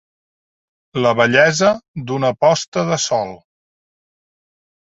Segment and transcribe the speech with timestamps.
[1.03, 1.69] La bellesa
[2.07, 3.37] d'una posta de sol.